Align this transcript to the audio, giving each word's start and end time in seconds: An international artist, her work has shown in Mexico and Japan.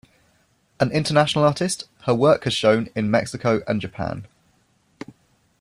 An 0.79 0.91
international 0.91 1.45
artist, 1.45 1.87
her 2.05 2.15
work 2.15 2.43
has 2.45 2.55
shown 2.55 2.89
in 2.95 3.11
Mexico 3.11 3.61
and 3.67 3.79
Japan. 3.79 4.25